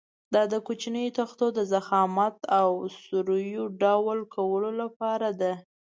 [0.33, 2.69] دا د کوچنیو تختو د ضخامت او
[3.01, 5.53] سور یو ډول کولو لپاره ده.